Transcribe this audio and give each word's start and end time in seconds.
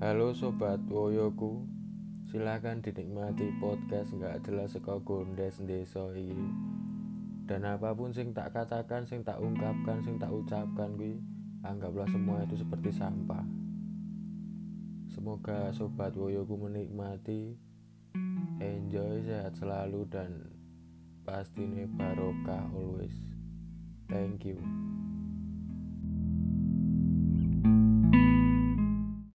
Halo 0.00 0.32
sobat 0.32 0.80
woyoku 0.88 1.60
Silahkan 2.32 2.80
dinikmati 2.80 3.52
podcast 3.60 4.16
nggak 4.16 4.48
jelas 4.48 4.72
seko 4.72 5.04
gondes 5.04 5.60
deso 5.60 6.16
ini 6.16 6.48
Dan 7.44 7.68
apa 7.68 7.92
pun 7.92 8.08
sing 8.08 8.32
tak 8.32 8.56
katakan, 8.56 9.04
sing 9.04 9.20
tak 9.20 9.36
ungkapkan, 9.36 10.00
sing 10.00 10.16
tak 10.16 10.32
ucapkan 10.32 10.96
gue 10.96 11.20
Anggaplah 11.60 12.08
semua 12.08 12.40
itu 12.48 12.56
seperti 12.56 12.96
sampah. 12.96 13.44
Semoga 15.12 15.68
sobat 15.76 16.16
woyoku 16.16 16.56
menikmati 16.56 17.60
Enjoy, 18.56 19.20
sehat 19.20 19.52
selalu 19.60 20.08
dan 20.08 20.48
pastinya 21.28 21.84
barokah 21.84 22.72
always. 22.72 23.12
Thank 24.08 24.48
you. 24.48 24.56